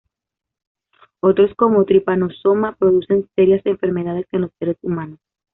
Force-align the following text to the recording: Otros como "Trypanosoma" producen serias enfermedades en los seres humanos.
Otros 1.19 1.53
como 1.53 1.85
"Trypanosoma" 1.85 2.75
producen 2.75 3.29
serias 3.35 3.63
enfermedades 3.67 4.25
en 4.31 4.41
los 4.41 4.51
seres 4.57 4.77
humanos. 4.81 5.19